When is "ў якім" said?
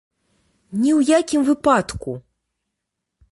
0.93-1.41